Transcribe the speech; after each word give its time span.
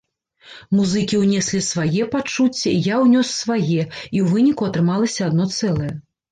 Музыкі 0.77 1.19
ўнеслі 1.23 1.61
свае 1.67 2.03
пачуцці, 2.15 2.71
я 2.93 3.03
ўнёс 3.05 3.27
свае 3.43 3.63
і 3.69 3.79
ў 3.85 4.25
выніку 4.35 4.63
атрымалася 4.73 5.21
адно 5.31 5.43
цэлае. 5.57 5.93